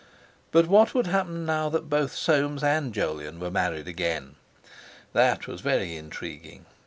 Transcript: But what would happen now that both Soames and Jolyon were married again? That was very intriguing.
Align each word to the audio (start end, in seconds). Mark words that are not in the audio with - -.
But 0.49 0.65
what 0.65 0.95
would 0.95 1.05
happen 1.05 1.45
now 1.45 1.69
that 1.69 1.87
both 1.87 2.15
Soames 2.15 2.63
and 2.63 2.91
Jolyon 2.91 3.39
were 3.39 3.51
married 3.51 3.87
again? 3.87 4.33
That 5.13 5.45
was 5.45 5.61
very 5.61 5.95
intriguing. 5.95 6.65